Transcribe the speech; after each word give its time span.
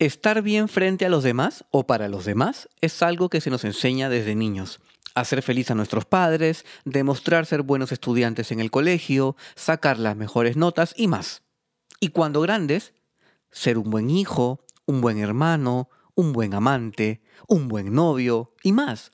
Estar 0.00 0.40
bien 0.40 0.68
frente 0.68 1.04
a 1.04 1.10
los 1.10 1.22
demás 1.22 1.66
o 1.70 1.86
para 1.86 2.08
los 2.08 2.24
demás 2.24 2.70
es 2.80 3.02
algo 3.02 3.28
que 3.28 3.42
se 3.42 3.50
nos 3.50 3.64
enseña 3.66 4.08
desde 4.08 4.34
niños. 4.34 4.80
Hacer 5.14 5.42
feliz 5.42 5.70
a 5.70 5.74
nuestros 5.74 6.06
padres, 6.06 6.64
demostrar 6.86 7.44
ser 7.44 7.60
buenos 7.60 7.92
estudiantes 7.92 8.50
en 8.50 8.60
el 8.60 8.70
colegio, 8.70 9.36
sacar 9.56 9.98
las 9.98 10.16
mejores 10.16 10.56
notas 10.56 10.94
y 10.96 11.06
más. 11.06 11.42
Y 12.00 12.08
cuando 12.08 12.40
grandes, 12.40 12.94
ser 13.50 13.76
un 13.76 13.90
buen 13.90 14.08
hijo, 14.08 14.64
un 14.86 15.02
buen 15.02 15.18
hermano, 15.18 15.90
un 16.14 16.32
buen 16.32 16.54
amante, 16.54 17.20
un 17.46 17.68
buen 17.68 17.92
novio 17.92 18.54
y 18.62 18.72
más. 18.72 19.12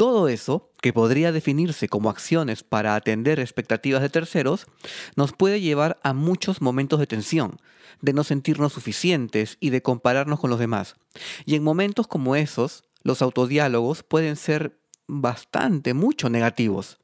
Todo 0.00 0.28
eso, 0.28 0.70
que 0.80 0.94
podría 0.94 1.30
definirse 1.30 1.86
como 1.86 2.08
acciones 2.08 2.62
para 2.62 2.94
atender 2.94 3.38
expectativas 3.38 4.00
de 4.00 4.08
terceros, 4.08 4.66
nos 5.14 5.34
puede 5.34 5.60
llevar 5.60 6.00
a 6.02 6.14
muchos 6.14 6.62
momentos 6.62 7.00
de 7.00 7.06
tensión, 7.06 7.60
de 8.00 8.14
no 8.14 8.24
sentirnos 8.24 8.72
suficientes 8.72 9.58
y 9.60 9.68
de 9.68 9.82
compararnos 9.82 10.40
con 10.40 10.48
los 10.48 10.58
demás. 10.58 10.96
Y 11.44 11.54
en 11.54 11.62
momentos 11.62 12.06
como 12.06 12.34
esos, 12.34 12.82
los 13.02 13.20
autodiálogos 13.20 14.02
pueden 14.02 14.36
ser 14.36 14.80
bastante, 15.06 15.92
mucho 15.92 16.30
negativos. 16.30 16.96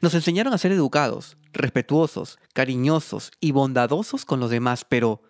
Nos 0.00 0.14
enseñaron 0.14 0.54
a 0.54 0.58
ser 0.58 0.70
educados, 0.70 1.36
respetuosos, 1.52 2.38
cariñosos 2.54 3.32
y 3.40 3.50
bondadosos 3.50 4.24
con 4.24 4.38
los 4.38 4.50
demás, 4.50 4.86
pero 4.88 5.22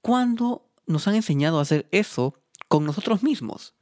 ¿cuándo 0.00 0.70
nos 0.86 1.08
han 1.08 1.16
enseñado 1.16 1.58
a 1.58 1.62
hacer 1.62 1.88
eso 1.90 2.34
con 2.68 2.84
nosotros 2.84 3.24
mismos? 3.24 3.75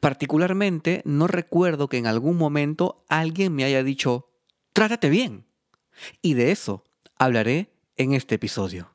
Particularmente, 0.00 1.02
no 1.04 1.26
recuerdo 1.26 1.88
que 1.88 1.98
en 1.98 2.06
algún 2.06 2.36
momento 2.36 3.04
alguien 3.08 3.54
me 3.54 3.64
haya 3.64 3.82
dicho, 3.82 4.30
trátate 4.72 5.10
bien. 5.10 5.46
Y 6.22 6.34
de 6.34 6.52
eso 6.52 6.84
hablaré 7.16 7.72
en 7.96 8.12
este 8.12 8.36
episodio. 8.36 8.90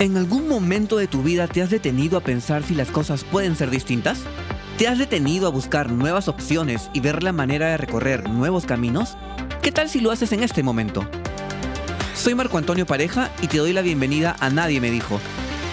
¿En 0.00 0.16
algún 0.16 0.48
momento 0.48 0.96
de 0.96 1.08
tu 1.08 1.22
vida 1.22 1.46
te 1.46 1.60
has 1.60 1.68
detenido 1.68 2.16
a 2.16 2.22
pensar 2.22 2.62
si 2.62 2.74
las 2.74 2.90
cosas 2.90 3.22
pueden 3.22 3.54
ser 3.54 3.68
distintas? 3.68 4.24
¿Te 4.80 4.88
has 4.88 4.96
detenido 4.96 5.46
a 5.46 5.50
buscar 5.50 5.92
nuevas 5.92 6.26
opciones 6.26 6.88
y 6.94 7.00
ver 7.00 7.22
la 7.22 7.32
manera 7.32 7.66
de 7.68 7.76
recorrer 7.76 8.30
nuevos 8.30 8.64
caminos? 8.64 9.18
¿Qué 9.60 9.72
tal 9.72 9.90
si 9.90 10.00
lo 10.00 10.10
haces 10.10 10.32
en 10.32 10.42
este 10.42 10.62
momento? 10.62 11.06
Soy 12.14 12.34
Marco 12.34 12.56
Antonio 12.56 12.86
Pareja 12.86 13.30
y 13.42 13.48
te 13.48 13.58
doy 13.58 13.74
la 13.74 13.82
bienvenida 13.82 14.36
a 14.40 14.48
Nadie 14.48 14.80
me 14.80 14.90
dijo. 14.90 15.20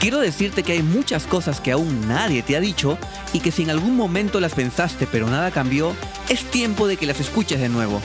Quiero 0.01 0.19
decirte 0.19 0.61
que 0.61 0.73
hay 0.73 0.83
muchas 0.83 1.25
cosas 1.25 1.61
que 1.61 1.71
aún 1.71 2.05
nadie 2.09 2.43
te 2.43 2.57
ha 2.57 2.59
dicho 2.59 2.97
y 3.31 3.39
que 3.39 3.53
si 3.53 3.63
en 3.63 3.69
algún 3.69 3.95
momento 3.95 4.41
las 4.41 4.53
pensaste 4.53 5.07
pero 5.09 5.29
nada 5.29 5.51
cambió, 5.51 5.93
es 6.27 6.43
tiempo 6.51 6.85
de 6.85 6.97
que 6.97 7.05
las 7.05 7.21
escuches 7.21 7.61
de 7.61 7.69
nuevo. 7.69 8.01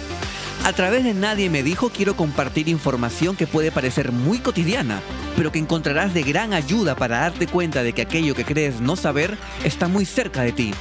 A 0.64 0.72
través 0.72 1.02
de 1.02 1.12
Nadie 1.12 1.50
me 1.50 1.64
dijo 1.64 1.90
quiero 1.90 2.16
compartir 2.16 2.68
información 2.68 3.34
que 3.34 3.48
puede 3.48 3.72
parecer 3.72 4.12
muy 4.12 4.38
cotidiana, 4.38 5.00
pero 5.36 5.50
que 5.50 5.58
encontrarás 5.58 6.14
de 6.14 6.22
gran 6.22 6.52
ayuda 6.52 6.94
para 6.94 7.18
darte 7.18 7.48
cuenta 7.48 7.82
de 7.82 7.92
que 7.92 8.02
aquello 8.02 8.36
que 8.36 8.44
crees 8.44 8.80
no 8.80 8.94
saber 8.94 9.36
está 9.64 9.88
muy 9.88 10.04
cerca 10.04 10.42
de 10.42 10.52
ti. 10.52 10.72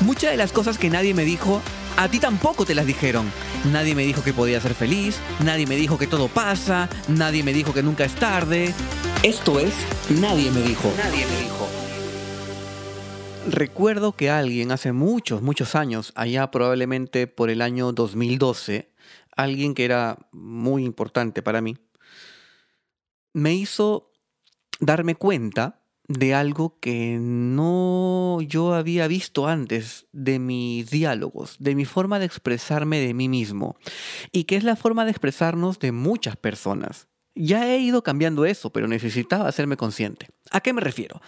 Muchas 0.00 0.30
de 0.30 0.38
las 0.38 0.52
cosas 0.52 0.78
que 0.78 0.88
nadie 0.88 1.12
me 1.12 1.24
dijo, 1.24 1.60
a 1.98 2.08
ti 2.08 2.18
tampoco 2.18 2.64
te 2.64 2.74
las 2.74 2.86
dijeron. 2.86 3.30
Nadie 3.72 3.94
me 3.94 4.04
dijo 4.04 4.22
que 4.22 4.32
podía 4.32 4.60
ser 4.60 4.74
feliz, 4.74 5.18
nadie 5.44 5.66
me 5.66 5.76
dijo 5.76 5.98
que 5.98 6.06
todo 6.06 6.28
pasa, 6.28 6.88
nadie 7.08 7.42
me 7.42 7.52
dijo 7.52 7.74
que 7.74 7.82
nunca 7.82 8.04
es 8.04 8.14
tarde. 8.14 8.72
Esto 9.22 9.60
es, 9.60 9.74
nadie 10.08 10.50
me 10.50 10.62
dijo. 10.62 10.92
Nadie 10.96 11.26
me 11.26 11.42
dijo. 11.42 11.75
Recuerdo 13.48 14.12
que 14.12 14.28
alguien 14.28 14.72
hace 14.72 14.92
muchos, 14.92 15.40
muchos 15.40 15.76
años, 15.76 16.12
allá 16.16 16.50
probablemente 16.50 17.28
por 17.28 17.48
el 17.48 17.62
año 17.62 17.92
2012, 17.92 18.90
alguien 19.36 19.74
que 19.74 19.84
era 19.84 20.18
muy 20.32 20.84
importante 20.84 21.42
para 21.42 21.60
mí, 21.60 21.76
me 23.32 23.54
hizo 23.54 24.10
darme 24.80 25.14
cuenta 25.14 25.80
de 26.08 26.34
algo 26.34 26.78
que 26.80 27.18
no 27.20 28.40
yo 28.42 28.74
había 28.74 29.06
visto 29.06 29.46
antes 29.46 30.06
de 30.12 30.40
mis 30.40 30.90
diálogos, 30.90 31.56
de 31.60 31.76
mi 31.76 31.84
forma 31.84 32.18
de 32.18 32.26
expresarme 32.26 32.98
de 32.98 33.14
mí 33.14 33.28
mismo, 33.28 33.76
y 34.32 34.44
que 34.44 34.56
es 34.56 34.64
la 34.64 34.74
forma 34.74 35.04
de 35.04 35.12
expresarnos 35.12 35.78
de 35.78 35.92
muchas 35.92 36.36
personas. 36.36 37.06
Ya 37.36 37.72
he 37.72 37.78
ido 37.78 38.02
cambiando 38.02 38.44
eso, 38.44 38.70
pero 38.70 38.88
necesitaba 38.88 39.48
hacerme 39.48 39.76
consciente. 39.76 40.30
¿A 40.50 40.60
qué 40.60 40.72
me 40.72 40.80
refiero? 40.80 41.20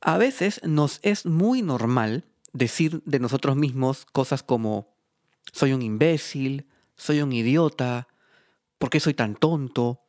A 0.00 0.18
veces 0.18 0.60
nos 0.64 1.00
es 1.02 1.26
muy 1.26 1.62
normal 1.62 2.24
decir 2.52 3.02
de 3.04 3.18
nosotros 3.18 3.56
mismos 3.56 4.06
cosas 4.12 4.42
como 4.42 4.94
soy 5.52 5.72
un 5.72 5.82
imbécil, 5.82 6.66
soy 6.96 7.20
un 7.22 7.32
idiota, 7.32 8.08
¿por 8.78 8.90
qué 8.90 9.00
soy 9.00 9.14
tan 9.14 9.34
tonto? 9.34 10.02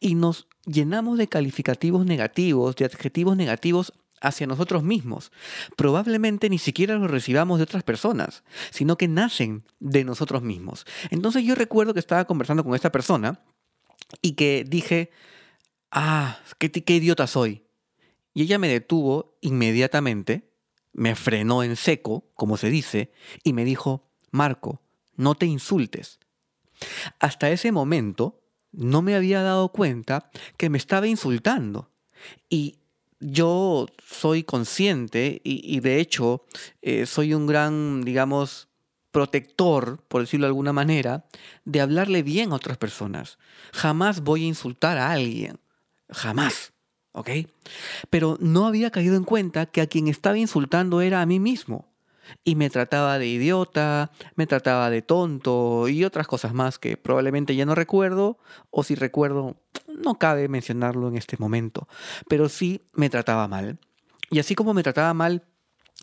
Y 0.00 0.14
nos 0.14 0.48
llenamos 0.64 1.18
de 1.18 1.28
calificativos 1.28 2.06
negativos, 2.06 2.76
de 2.76 2.84
adjetivos 2.84 3.36
negativos 3.36 3.92
hacia 4.20 4.46
nosotros 4.46 4.82
mismos. 4.82 5.30
Probablemente 5.76 6.50
ni 6.50 6.58
siquiera 6.58 6.96
los 6.96 7.10
recibamos 7.10 7.58
de 7.58 7.64
otras 7.64 7.82
personas, 7.82 8.42
sino 8.70 8.96
que 8.96 9.08
nacen 9.08 9.64
de 9.78 10.04
nosotros 10.04 10.42
mismos. 10.42 10.86
Entonces 11.10 11.44
yo 11.44 11.54
recuerdo 11.54 11.94
que 11.94 12.00
estaba 12.00 12.24
conversando 12.24 12.64
con 12.64 12.74
esta 12.74 12.92
persona 12.92 13.40
y 14.22 14.32
que 14.32 14.64
dije, 14.66 15.10
ah, 15.90 16.38
qué, 16.58 16.70
qué 16.70 16.96
idiota 16.96 17.26
soy. 17.26 17.67
Y 18.38 18.42
ella 18.42 18.60
me 18.60 18.68
detuvo 18.68 19.36
inmediatamente, 19.40 20.48
me 20.92 21.16
frenó 21.16 21.64
en 21.64 21.74
seco, 21.74 22.30
como 22.34 22.56
se 22.56 22.70
dice, 22.70 23.10
y 23.42 23.52
me 23.52 23.64
dijo, 23.64 24.12
Marco, 24.30 24.80
no 25.16 25.34
te 25.34 25.46
insultes. 25.46 26.20
Hasta 27.18 27.50
ese 27.50 27.72
momento 27.72 28.40
no 28.70 29.02
me 29.02 29.16
había 29.16 29.42
dado 29.42 29.72
cuenta 29.72 30.30
que 30.56 30.70
me 30.70 30.78
estaba 30.78 31.08
insultando. 31.08 31.90
Y 32.48 32.78
yo 33.18 33.86
soy 34.06 34.44
consciente 34.44 35.40
y, 35.42 35.80
de 35.80 35.98
hecho 35.98 36.44
eh, 36.80 37.06
soy 37.06 37.34
un 37.34 37.48
gran, 37.48 38.02
digamos, 38.02 38.68
protector, 39.10 40.04
por 40.06 40.20
decirlo 40.20 40.46
de 40.46 40.50
alguna 40.50 40.72
manera, 40.72 41.26
de 41.64 41.80
hablarle 41.80 42.22
bien 42.22 42.52
a 42.52 42.54
otras 42.54 42.78
personas. 42.78 43.36
Jamás 43.72 44.20
voy 44.20 44.44
a 44.44 44.46
insultar 44.46 44.96
a 44.96 45.10
alguien. 45.10 45.58
Jamás. 46.08 46.72
Pero 48.10 48.36
no 48.40 48.66
había 48.66 48.90
caído 48.90 49.16
en 49.16 49.24
cuenta 49.24 49.66
que 49.66 49.80
a 49.80 49.86
quien 49.86 50.08
estaba 50.08 50.38
insultando 50.38 51.00
era 51.00 51.20
a 51.20 51.26
mí 51.26 51.40
mismo. 51.40 51.88
Y 52.44 52.56
me 52.56 52.68
trataba 52.68 53.18
de 53.18 53.26
idiota, 53.26 54.10
me 54.34 54.46
trataba 54.46 54.90
de 54.90 55.00
tonto 55.02 55.88
y 55.88 56.04
otras 56.04 56.26
cosas 56.26 56.52
más 56.52 56.78
que 56.78 56.96
probablemente 56.96 57.56
ya 57.56 57.64
no 57.64 57.74
recuerdo 57.74 58.38
o 58.70 58.82
si 58.82 58.94
recuerdo 58.94 59.56
no 59.86 60.18
cabe 60.18 60.48
mencionarlo 60.48 61.08
en 61.08 61.16
este 61.16 61.36
momento, 61.38 61.88
pero 62.28 62.48
sí 62.48 62.82
me 62.92 63.08
trataba 63.10 63.48
mal. 63.48 63.78
Y 64.30 64.38
así 64.40 64.54
como 64.54 64.74
me 64.74 64.82
trataba 64.82 65.14
mal 65.14 65.44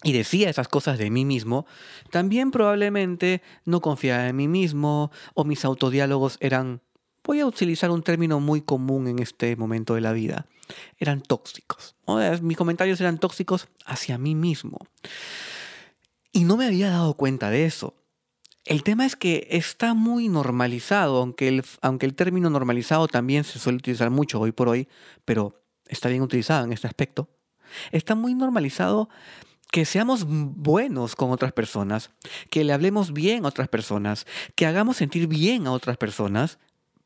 y 0.04 0.12
decía 0.12 0.50
esas 0.50 0.68
cosas 0.68 0.98
de 0.98 1.10
mí 1.10 1.26
mismo, 1.26 1.66
también 2.12 2.52
probablemente 2.52 3.42
no 3.64 3.82
confiaba 3.82 4.28
en 4.28 4.36
mí 4.36 4.48
mismo 4.48 5.12
o 5.34 5.46
mis 5.46 5.64
autodiálogos 5.64 6.38
eran, 6.42 6.82
voy 7.26 7.40
a 7.40 7.46
utilizar 7.46 7.90
un 7.90 8.04
término 8.04 8.40
muy 8.40 8.62
común 8.62 9.08
en 9.08 9.20
este 9.20 9.56
momento 9.56 9.96
de 9.96 10.02
la 10.02 10.14
vida, 10.14 10.46
eran 10.98 11.22
tóxicos. 11.22 11.96
Mis 12.42 12.56
comentarios 12.56 13.02
eran 13.02 13.18
tóxicos 13.18 13.68
hacia 13.86 14.18
mí 14.18 14.36
mismo. 14.36 14.80
Y 16.32 16.44
no 16.44 16.56
me 16.56 16.68
había 16.68 16.90
dado 16.90 17.16
cuenta 17.16 17.50
de 17.50 17.66
eso. 17.66 17.96
El 18.64 18.84
tema 18.84 19.06
es 19.06 19.16
que 19.16 19.48
está 19.52 19.94
muy 19.94 20.28
normalizado, 20.28 21.18
aunque 21.18 21.48
el, 21.48 21.64
aunque 21.82 22.06
el 22.06 22.16
término 22.16 22.50
normalizado 22.50 23.08
también 23.08 23.44
se 23.44 23.60
suele 23.60 23.78
utilizar 23.78 24.10
mucho 24.10 24.40
hoy 24.40 24.52
por 24.52 24.70
hoy, 24.70 24.88
pero 25.24 25.64
está 25.88 26.10
bien 26.10 26.22
utilizado 26.22 26.66
en 26.66 26.74
este 26.74 26.88
aspecto. 26.88 27.30
Está 27.92 28.16
muy 28.16 28.34
normalizado 28.34 29.10
que 29.72 29.86
seamos 29.86 30.26
buenos 30.28 31.16
con 31.16 31.32
otras 31.32 31.52
personas, 31.52 32.12
que 32.50 32.64
le 32.64 32.74
hablemos 32.74 33.14
bien 33.14 33.46
a 33.46 33.50
otras 33.50 33.68
personas, 33.68 34.26
que 34.56 34.66
hagamos 34.66 34.98
sentir 34.98 35.28
bien 35.28 35.68
a 35.68 35.72
otras 35.72 35.98
personas, 35.98 36.60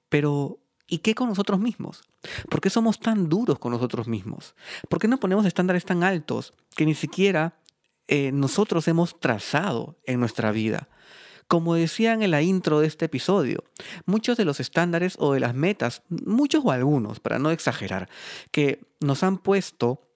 pero 0.09 0.59
¿y 0.87 0.99
qué 0.99 1.15
con 1.15 1.29
nosotros 1.29 1.59
mismos? 1.59 2.03
¿Por 2.49 2.61
qué 2.61 2.69
somos 2.69 2.99
tan 2.99 3.29
duros 3.29 3.59
con 3.59 3.71
nosotros 3.71 4.07
mismos? 4.07 4.55
¿Por 4.89 4.99
qué 4.99 5.07
no 5.07 5.19
ponemos 5.19 5.45
estándares 5.45 5.85
tan 5.85 6.03
altos 6.03 6.53
que 6.75 6.85
ni 6.85 6.95
siquiera 6.95 7.59
eh, 8.11 8.31
nosotros 8.31 8.87
hemos 8.87 9.19
trazado 9.19 9.99
en 10.03 10.19
nuestra 10.19 10.51
vida. 10.51 10.89
Como 11.47 11.75
decían 11.75 12.23
en 12.23 12.31
la 12.31 12.41
intro 12.41 12.79
de 12.79 12.87
este 12.87 13.05
episodio, 13.05 13.63
muchos 14.07 14.35
de 14.35 14.45
los 14.45 14.59
estándares 14.59 15.15
o 15.19 15.33
de 15.33 15.39
las 15.39 15.53
metas, 15.53 16.01
muchos 16.09 16.65
o 16.65 16.71
algunos, 16.71 17.19
para 17.19 17.37
no 17.37 17.51
exagerar, 17.51 18.09
que 18.49 18.81
nos 18.99 19.21
han 19.21 19.37
puesto 19.37 20.07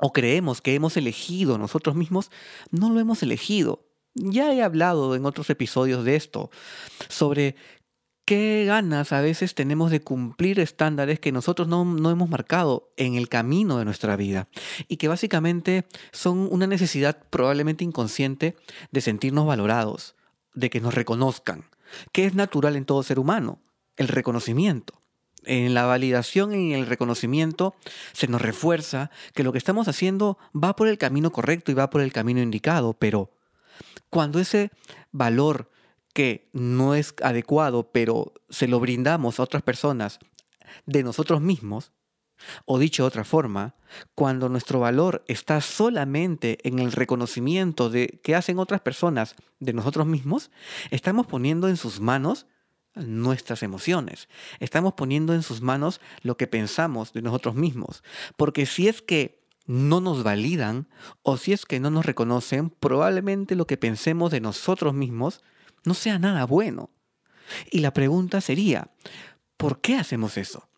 o 0.00 0.10
creemos 0.10 0.62
que 0.62 0.74
hemos 0.74 0.96
elegido 0.96 1.58
nosotros 1.58 1.96
mismos, 1.96 2.30
no 2.70 2.88
lo 2.88 2.98
hemos 2.98 3.22
elegido. 3.22 3.84
Ya 4.14 4.54
he 4.54 4.62
hablado 4.62 5.14
en 5.14 5.26
otros 5.26 5.50
episodios 5.50 6.02
de 6.02 6.16
esto, 6.16 6.50
sobre 7.08 7.56
qué 8.24 8.64
ganas 8.66 9.12
a 9.12 9.20
veces 9.20 9.54
tenemos 9.54 9.90
de 9.90 10.00
cumplir 10.00 10.58
estándares 10.60 11.20
que 11.20 11.32
nosotros 11.32 11.68
no, 11.68 11.84
no, 11.84 12.10
hemos 12.10 12.28
marcado 12.28 12.90
en 12.96 13.14
el 13.14 13.28
camino 13.28 13.78
de 13.78 13.84
nuestra 13.84 14.16
vida 14.16 14.48
y 14.88 14.96
que 14.96 15.08
básicamente 15.08 15.86
son 16.12 16.48
una 16.50 16.66
necesidad 16.66 17.18
probablemente 17.30 17.84
inconsciente 17.84 18.56
de 18.90 19.00
sentirnos 19.00 19.46
valorados, 19.46 20.14
de 20.54 20.70
que 20.70 20.80
nos 20.80 20.94
reconozcan, 20.94 21.64
que 22.12 22.24
es 22.24 22.34
natural 22.34 22.76
en 22.76 22.86
todo 22.86 23.02
ser 23.02 23.18
humano, 23.18 23.60
el 23.96 24.08
reconocimiento. 24.08 25.00
En 25.46 25.74
la 25.74 25.84
validación 25.84 26.54
y 26.54 26.72
en 26.72 26.80
el 26.80 26.86
reconocimiento 26.86 27.74
se 28.12 28.28
nos 28.28 28.40
refuerza 28.40 29.10
que 29.34 29.42
lo 29.42 29.52
que 29.52 29.58
estamos 29.58 29.88
haciendo 29.88 30.38
va 30.54 30.74
por 30.74 30.88
el 30.88 30.96
camino 30.96 31.32
correcto 31.32 31.70
y 31.70 31.74
va 31.74 31.90
por 31.90 32.00
el 32.00 32.12
camino 32.12 32.40
indicado, 32.40 32.94
pero 32.94 33.30
cuando 34.08 34.40
ese 34.40 34.70
valor 35.12 35.70
que 36.14 36.48
no 36.52 36.94
es 36.94 37.14
adecuado, 37.22 37.90
pero 37.92 38.32
se 38.48 38.68
lo 38.68 38.80
brindamos 38.80 39.38
a 39.38 39.42
otras 39.42 39.62
personas 39.62 40.20
de 40.86 41.02
nosotros 41.02 41.42
mismos, 41.42 41.92
o 42.64 42.78
dicho 42.78 43.02
de 43.02 43.08
otra 43.08 43.24
forma, 43.24 43.74
cuando 44.14 44.48
nuestro 44.48 44.80
valor 44.80 45.24
está 45.28 45.60
solamente 45.60 46.58
en 46.66 46.78
el 46.78 46.92
reconocimiento 46.92 47.90
de 47.90 48.20
que 48.22 48.34
hacen 48.34 48.58
otras 48.58 48.80
personas 48.80 49.34
de 49.60 49.72
nosotros 49.72 50.06
mismos, 50.06 50.50
estamos 50.90 51.26
poniendo 51.26 51.68
en 51.68 51.76
sus 51.76 52.00
manos 52.00 52.46
nuestras 52.94 53.62
emociones. 53.62 54.28
Estamos 54.60 54.94
poniendo 54.94 55.34
en 55.34 55.42
sus 55.42 55.60
manos 55.60 56.00
lo 56.22 56.36
que 56.36 56.46
pensamos 56.46 57.12
de 57.12 57.22
nosotros 57.22 57.54
mismos. 57.54 58.02
Porque 58.36 58.66
si 58.66 58.88
es 58.88 59.02
que 59.02 59.44
no 59.66 60.00
nos 60.00 60.22
validan 60.22 60.88
o 61.22 61.36
si 61.36 61.52
es 61.52 61.64
que 61.66 61.80
no 61.80 61.90
nos 61.90 62.06
reconocen, 62.06 62.70
probablemente 62.70 63.56
lo 63.56 63.66
que 63.66 63.76
pensemos 63.76 64.30
de 64.30 64.40
nosotros 64.40 64.94
mismos 64.94 65.42
no 65.84 65.94
sea 65.94 66.18
nada 66.18 66.44
bueno. 66.44 66.90
Y 67.70 67.80
la 67.80 67.92
pregunta 67.92 68.40
sería, 68.40 68.90
¿por 69.56 69.80
qué 69.80 69.96
hacemos 69.96 70.36
eso? 70.36 70.68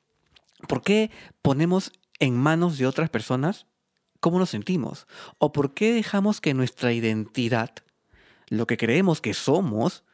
¿Por 0.69 0.83
qué 0.83 1.11
ponemos 1.43 1.93
en 2.19 2.37
manos 2.37 2.79
de 2.79 2.87
otras 2.87 3.11
personas 3.11 3.67
cómo 4.21 4.39
nos 4.39 4.51
sentimos? 4.51 5.07
¿O 5.39 5.53
por 5.53 5.75
qué 5.75 5.93
dejamos 5.93 6.41
que 6.41 6.55
nuestra 6.55 6.93
identidad, 6.93 7.71
lo 8.49 8.67
que 8.67 8.77
creemos 8.77 9.21
que 9.21 9.35
somos, 9.35 10.05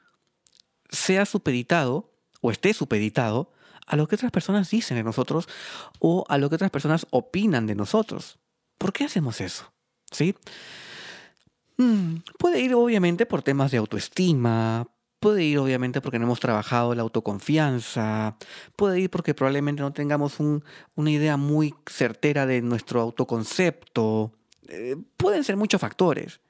sea 0.90 1.24
supeditado 1.24 2.12
o 2.40 2.50
esté 2.50 2.74
supeditado 2.74 3.52
a 3.86 3.96
lo 3.96 4.08
que 4.08 4.16
otras 4.16 4.30
personas 4.30 4.70
dicen 4.70 4.96
de 4.96 5.04
nosotros 5.04 5.48
o 5.98 6.24
a 6.28 6.38
lo 6.38 6.48
que 6.48 6.56
otras 6.56 6.70
personas 6.70 7.06
opinan 7.10 7.66
de 7.66 7.74
nosotros? 7.74 8.38
¿Por 8.78 8.92
qué 8.92 9.04
hacemos 9.04 9.40
eso? 9.40 9.72
¿Sí? 10.10 10.34
Mm, 11.76 12.16
puede 12.38 12.60
ir 12.60 12.74
obviamente 12.74 13.26
por 13.26 13.42
temas 13.42 13.70
de 13.70 13.78
autoestima, 13.78 14.86
puede 15.22 15.44
ir 15.44 15.58
obviamente 15.58 16.00
porque 16.00 16.18
no 16.18 16.26
hemos 16.26 16.40
trabajado 16.40 16.94
la 16.94 17.02
autoconfianza, 17.02 18.36
puede 18.76 19.00
ir 19.00 19.10
porque 19.10 19.34
probablemente 19.34 19.80
no 19.80 19.92
tengamos 19.92 20.38
una 20.40 21.10
idea 21.10 21.36
muy 21.36 21.74
certera 21.86 22.44
de 22.44 22.60
nuestro 22.60 23.00
autoconcepto, 23.00 24.32
eh, 24.68 24.96
pueden 25.16 25.44
ser 25.44 25.56
muchos 25.56 25.80
factores. 25.80 26.40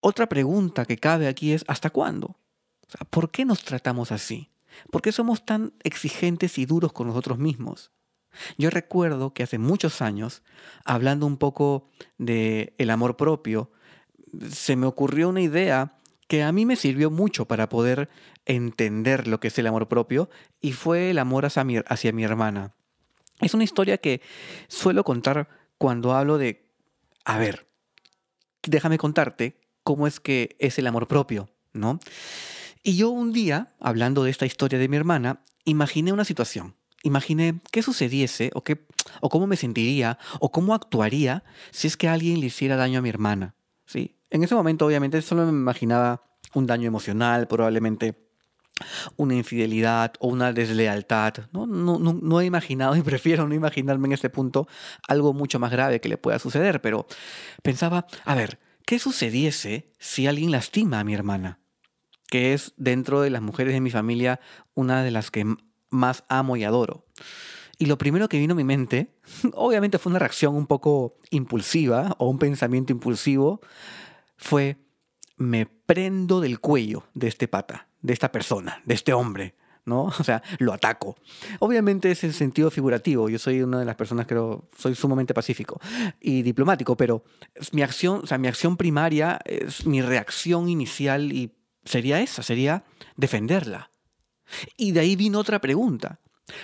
Otra 0.00 0.28
pregunta 0.28 0.84
que 0.84 0.98
cabe 0.98 1.26
aquí 1.26 1.52
es 1.52 1.64
¿hasta 1.66 1.90
cuándo? 1.90 2.36
¿Por 3.10 3.30
qué 3.30 3.44
nos 3.44 3.64
tratamos 3.64 4.12
así? 4.12 4.50
¿Por 4.90 5.02
qué 5.02 5.10
somos 5.10 5.44
tan 5.44 5.72
exigentes 5.82 6.58
y 6.58 6.66
duros 6.66 6.92
con 6.92 7.08
nosotros 7.08 7.38
mismos? 7.38 7.90
Yo 8.58 8.68
recuerdo 8.68 9.32
que 9.32 9.42
hace 9.42 9.58
muchos 9.58 10.02
años, 10.02 10.42
hablando 10.84 11.26
un 11.26 11.38
poco 11.38 11.88
de 12.18 12.74
amor 12.90 13.16
propio, 13.16 13.70
se 14.50 14.76
me 14.76 14.86
ocurrió 14.86 15.28
una 15.28 15.40
idea 15.40 15.96
que 16.28 16.42
a 16.42 16.52
mí 16.52 16.66
me 16.66 16.76
sirvió 16.76 17.10
mucho 17.10 17.46
para 17.46 17.68
poder 17.68 18.08
entender 18.44 19.28
lo 19.28 19.40
que 19.40 19.48
es 19.48 19.58
el 19.58 19.66
amor 19.66 19.88
propio 19.88 20.28
y 20.60 20.72
fue 20.72 21.10
el 21.10 21.18
amor 21.18 21.46
hacia 21.46 21.64
mi, 21.64 21.76
hacia 21.86 22.12
mi 22.12 22.24
hermana. 22.24 22.74
Es 23.40 23.54
una 23.54 23.64
historia 23.64 23.98
que 23.98 24.20
suelo 24.68 25.04
contar 25.04 25.48
cuando 25.78 26.14
hablo 26.14 26.38
de, 26.38 26.68
a 27.24 27.38
ver, 27.38 27.68
déjame 28.62 28.98
contarte 28.98 29.60
cómo 29.82 30.06
es 30.06 30.20
que 30.20 30.56
es 30.58 30.78
el 30.78 30.86
amor 30.86 31.06
propio, 31.06 31.48
¿no? 31.72 32.00
Y 32.82 32.96
yo 32.96 33.10
un 33.10 33.32
día, 33.32 33.74
hablando 33.80 34.24
de 34.24 34.30
esta 34.30 34.46
historia 34.46 34.78
de 34.78 34.88
mi 34.88 34.96
hermana, 34.96 35.42
imaginé 35.64 36.12
una 36.12 36.24
situación. 36.24 36.76
Imaginé 37.02 37.60
qué 37.70 37.82
sucediese 37.82 38.50
o, 38.54 38.62
qué, 38.62 38.86
o 39.20 39.28
cómo 39.28 39.46
me 39.46 39.56
sentiría 39.56 40.18
o 40.40 40.50
cómo 40.50 40.74
actuaría 40.74 41.44
si 41.70 41.88
es 41.88 41.96
que 41.96 42.08
alguien 42.08 42.40
le 42.40 42.46
hiciera 42.46 42.76
daño 42.76 42.98
a 42.98 43.02
mi 43.02 43.08
hermana. 43.08 43.54
¿sí? 43.86 44.15
En 44.30 44.42
ese 44.42 44.54
momento, 44.54 44.86
obviamente, 44.86 45.22
solo 45.22 45.44
me 45.44 45.50
imaginaba 45.50 46.22
un 46.54 46.66
daño 46.66 46.88
emocional, 46.88 47.46
probablemente 47.46 48.26
una 49.16 49.34
infidelidad 49.34 50.14
o 50.20 50.28
una 50.28 50.52
deslealtad. 50.52 51.34
¿no? 51.52 51.66
No, 51.66 51.98
no, 51.98 52.40
he 52.40 52.44
imaginado 52.44 52.96
y 52.96 53.02
prefiero 53.02 53.48
no 53.48 53.54
imaginarme 53.54 54.08
en 54.08 54.12
este 54.12 54.30
punto 54.30 54.68
algo 55.08 55.32
mucho 55.32 55.58
más 55.58 55.70
grave 55.70 56.00
que 56.00 56.08
le 56.08 56.18
pueda 56.18 56.38
suceder, 56.38 56.80
pero 56.80 57.06
pensaba, 57.62 58.06
a 58.24 58.34
ver, 58.34 58.58
¿qué 58.84 58.98
sucediese 58.98 59.92
si 59.98 60.26
alguien 60.26 60.50
lastima 60.50 61.00
a 61.00 61.04
mi 61.04 61.14
hermana? 61.14 61.60
Que 62.28 62.54
es 62.54 62.74
dentro 62.76 63.20
de 63.20 63.30
las 63.30 63.42
mujeres 63.42 63.72
de 63.72 63.80
mi 63.80 63.90
familia 63.90 64.40
una 64.74 65.02
de 65.04 65.10
las 65.10 65.30
que 65.30 65.46
más 65.90 66.24
amo 66.28 66.56
y 66.56 66.64
adoro. 66.64 67.06
Y 67.78 67.86
lo 67.86 67.98
primero 67.98 68.28
que 68.28 68.38
vino 68.38 68.54
a 68.54 68.56
mi 68.56 68.64
mente, 68.64 69.14
obviamente 69.52 69.98
fue 69.98 70.10
una 70.10 70.18
reacción 70.18 70.54
un 70.54 70.66
poco 70.66 71.18
impulsiva 71.30 72.16
o 72.18 72.28
un 72.28 72.38
pensamiento 72.38 72.92
impulsivo, 72.92 73.60
fue, 74.36 74.76
me 75.36 75.66
prendo 75.66 76.40
del 76.40 76.60
cuello 76.60 77.04
de 77.14 77.28
este 77.28 77.48
pata, 77.48 77.88
de 78.02 78.12
esta 78.12 78.32
persona, 78.32 78.82
de 78.84 78.94
este 78.94 79.12
hombre, 79.12 79.54
¿no? 79.84 80.04
O 80.18 80.24
sea, 80.24 80.42
lo 80.58 80.72
ataco. 80.72 81.16
Obviamente 81.60 82.10
es 82.10 82.24
en 82.24 82.32
sentido 82.32 82.70
figurativo, 82.70 83.28
yo 83.28 83.38
soy 83.38 83.62
una 83.62 83.78
de 83.78 83.84
las 83.84 83.96
personas 83.96 84.26
que 84.26 84.34
soy 84.76 84.94
sumamente 84.94 85.32
pacífico 85.32 85.80
y 86.20 86.42
diplomático, 86.42 86.96
pero 86.96 87.24
mi 87.72 87.82
acción, 87.82 88.20
o 88.22 88.26
sea, 88.26 88.38
mi 88.38 88.48
acción 88.48 88.76
primaria, 88.76 89.40
es 89.44 89.86
mi 89.86 90.02
reacción 90.02 90.68
inicial 90.68 91.32
y 91.32 91.52
sería 91.84 92.20
esa, 92.20 92.42
sería 92.42 92.84
defenderla. 93.16 93.90
Y 94.76 94.92
de 94.92 95.00
ahí 95.00 95.16
vino 95.16 95.38
otra 95.38 95.60
pregunta, 95.60 96.20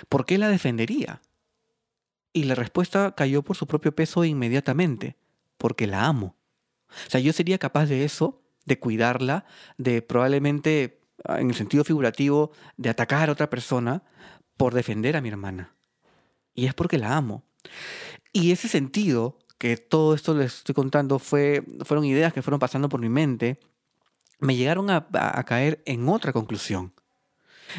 ¿por 0.09 0.25
qué 0.25 0.37
la 0.37 0.49
defendería? 0.49 1.21
Y 2.31 2.43
la 2.43 2.55
respuesta 2.55 3.13
cayó 3.15 3.43
por 3.43 3.55
su 3.55 3.67
propio 3.67 3.93
peso 3.93 4.23
inmediatamente, 4.25 5.17
porque 5.57 5.87
la 5.87 6.05
amo. 6.05 6.35
O 7.07 7.09
sea, 7.09 7.19
yo 7.19 7.33
sería 7.33 7.57
capaz 7.57 7.85
de 7.87 8.03
eso, 8.03 8.41
de 8.65 8.79
cuidarla, 8.79 9.45
de 9.77 10.01
probablemente, 10.01 11.01
ah, 11.25 11.39
en 11.39 11.49
el 11.49 11.55
sentido 11.55 11.83
figurativo, 11.83 12.51
de 12.77 12.89
atacar 12.89 13.29
a 13.29 13.33
otra 13.33 13.49
persona 13.49 14.03
por 14.57 14.73
defender 14.73 15.15
a 15.15 15.21
mi 15.21 15.29
hermana. 15.29 15.75
Y 16.53 16.65
es 16.65 16.73
porque 16.73 16.97
la 16.97 17.15
amo. 17.15 17.43
Y 18.31 18.51
ese 18.51 18.67
sentido, 18.67 19.39
que 19.57 19.77
todo 19.77 20.13
esto 20.13 20.33
les 20.33 20.57
estoy 20.57 20.75
contando, 20.75 21.19
fue, 21.19 21.63
fueron 21.85 22.05
ideas 22.05 22.33
que 22.33 22.41
fueron 22.41 22.59
pasando 22.59 22.89
por 22.89 22.99
mi 22.99 23.09
mente, 23.09 23.59
me 24.39 24.55
llegaron 24.55 24.89
a, 24.89 25.07
caer 25.45 25.81
en 25.85 26.09
otra 26.09 26.33
conclusión. 26.33 26.93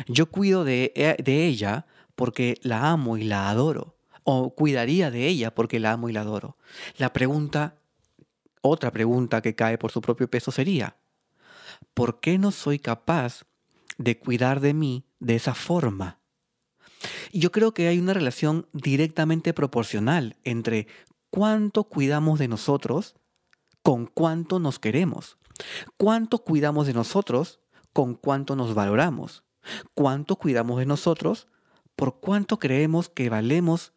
Yo 0.08 0.30
cuido 0.30 0.64
de, 0.64 0.92
e, 0.96 1.22
de 1.22 1.46
ella 1.46 1.86
porque 2.14 2.58
la 2.62 2.90
amo 2.90 3.16
y 3.16 3.24
la 3.24 3.50
adoro. 3.50 3.96
O 4.22 4.54
cuidaría 4.54 5.10
de 5.10 5.26
ella 5.26 5.54
porque 5.54 5.78
la 5.78 5.92
amo 5.92 6.08
y 6.08 6.12
la 6.12 6.22
adoro. 6.22 6.56
La 6.96 7.12
pregunta 7.12 7.76
otra 8.66 8.90
pregunta 8.90 9.42
que 9.42 9.54
cae 9.54 9.76
por 9.76 9.92
su 9.92 10.00
propio 10.00 10.28
peso 10.28 10.50
sería, 10.50 10.96
¿por 11.92 12.20
qué 12.20 12.38
no 12.38 12.50
soy 12.50 12.78
capaz 12.78 13.44
de 13.98 14.18
cuidar 14.18 14.60
de 14.60 14.72
mí 14.72 15.04
de 15.20 15.36
esa 15.36 15.54
forma? 15.54 16.18
Yo 17.32 17.52
creo 17.52 17.74
que 17.74 17.88
hay 17.88 17.98
una 17.98 18.14
relación 18.14 18.66
directamente 18.72 19.52
proporcional 19.52 20.36
entre 20.44 20.86
cuánto 21.30 21.84
cuidamos 21.84 22.38
de 22.38 22.48
nosotros 22.48 23.14
con 23.82 24.06
cuánto 24.06 24.58
nos 24.58 24.78
queremos. 24.78 25.36
Cuánto 25.98 26.38
cuidamos 26.38 26.86
de 26.86 26.94
nosotros 26.94 27.60
con 27.92 28.14
cuánto 28.14 28.56
nos 28.56 28.74
valoramos. 28.74 29.44
Cuánto 29.94 30.36
cuidamos 30.36 30.78
de 30.78 30.86
nosotros 30.86 31.48
por 31.96 32.20
cuánto 32.20 32.58
creemos 32.58 33.08
que 33.08 33.28
valemos 33.28 33.92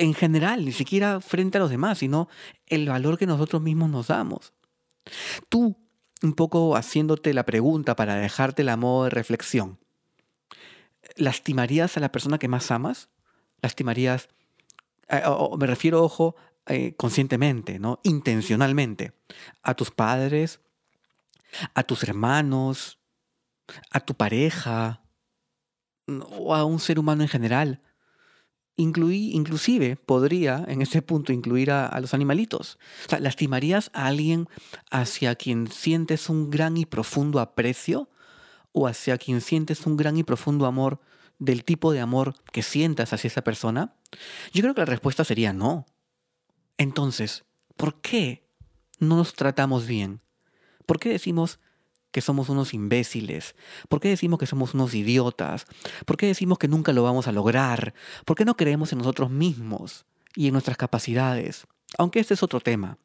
en 0.00 0.14
general, 0.14 0.64
ni 0.64 0.72
siquiera 0.72 1.20
frente 1.20 1.58
a 1.58 1.60
los 1.60 1.68
demás, 1.68 1.98
sino 1.98 2.28
el 2.66 2.88
valor 2.88 3.18
que 3.18 3.26
nosotros 3.26 3.60
mismos 3.60 3.90
nos 3.90 4.06
damos. 4.06 4.54
Tú, 5.50 5.76
un 6.22 6.32
poco 6.32 6.74
haciéndote 6.74 7.34
la 7.34 7.44
pregunta 7.44 7.94
para 7.96 8.14
dejarte 8.14 8.64
la 8.64 8.78
modo 8.78 9.04
de 9.04 9.10
reflexión, 9.10 9.78
¿lastimarías 11.16 11.98
a 11.98 12.00
la 12.00 12.10
persona 12.12 12.38
que 12.38 12.48
más 12.48 12.70
amas? 12.70 13.10
¿Lastimarías, 13.60 14.30
eh, 15.08 15.22
me 15.58 15.66
refiero, 15.66 16.02
ojo, 16.02 16.34
eh, 16.64 16.94
conscientemente, 16.96 17.78
¿no? 17.78 18.00
intencionalmente, 18.02 19.12
a 19.62 19.74
tus 19.74 19.90
padres, 19.90 20.60
a 21.74 21.82
tus 21.82 22.04
hermanos, 22.04 22.98
a 23.90 24.00
tu 24.00 24.14
pareja 24.14 25.02
o 26.06 26.54
a 26.54 26.64
un 26.64 26.80
ser 26.80 26.98
humano 26.98 27.20
en 27.22 27.28
general? 27.28 27.82
Incluí, 28.80 29.30
inclusive 29.32 29.96
podría 29.96 30.64
en 30.68 30.82
ese 30.82 31.02
punto 31.02 31.32
incluir 31.32 31.70
a, 31.70 31.98
los 32.00 32.14
animalitos. 32.14 32.78
¿lastimarías 33.18 33.90
a 33.94 34.06
alguien 34.06 34.48
hacia 34.90 35.34
quien 35.34 35.68
sientes 35.68 36.28
un 36.28 36.50
gran 36.50 36.76
y 36.76 36.86
profundo 36.86 37.40
aprecio? 37.40 38.08
o 38.72 38.86
hacia 38.86 39.18
quien 39.18 39.40
sientes 39.40 39.86
un 39.86 39.96
gran 39.96 40.16
y 40.16 40.22
profundo 40.22 40.66
amor 40.66 41.00
del 41.38 41.64
tipo 41.64 41.92
de 41.92 42.00
amor 42.00 42.34
que 42.52 42.62
sientas 42.62 43.12
hacia 43.12 43.28
esa 43.28 43.42
persona? 43.42 43.94
Yo 44.52 44.62
creo 44.62 44.74
que 44.74 44.82
la 44.82 44.86
respuesta 44.86 45.24
sería 45.24 45.52
no. 45.52 45.86
Entonces, 46.76 47.44
¿por 47.76 48.00
qué 48.00 48.44
no 48.98 49.16
nos 49.16 49.34
tratamos 49.34 49.86
bien? 49.86 50.20
¿Por 50.86 50.98
qué 50.98 51.08
decimos 51.08 51.58
que 52.10 52.20
somos 52.20 52.48
unos 52.48 52.74
imbéciles? 52.74 53.54
¿Por 53.88 54.00
qué 54.00 54.08
decimos 54.08 54.38
que 54.38 54.46
somos 54.46 54.74
unos 54.74 54.94
idiotas? 54.94 55.66
¿Por 56.04 56.16
qué 56.16 56.26
decimos 56.26 56.58
que 56.58 56.68
nunca 56.68 56.92
lo 56.92 57.02
vamos 57.02 57.28
a 57.28 57.32
lograr? 57.32 57.94
¿Por 58.24 58.36
qué 58.36 58.44
no 58.44 58.56
creemos 58.56 58.92
en 58.92 58.98
nosotros 58.98 59.30
mismos 59.30 60.04
y 60.34 60.46
en 60.46 60.52
nuestras 60.52 60.76
capacidades? 60.76 61.66
Aunque 61.98 62.20
este 62.20 62.34
es 62.34 62.42
otro 62.42 62.60
tema. 62.60 62.98